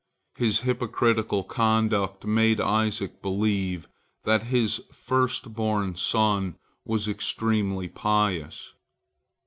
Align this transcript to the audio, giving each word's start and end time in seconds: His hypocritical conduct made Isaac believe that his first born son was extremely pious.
His 0.33 0.61
hypocritical 0.61 1.43
conduct 1.43 2.25
made 2.25 2.59
Isaac 2.59 3.21
believe 3.21 3.87
that 4.23 4.41
his 4.49 4.81
first 4.91 5.53
born 5.53 5.95
son 5.95 6.55
was 6.83 7.07
extremely 7.07 7.87
pious. 7.87 8.73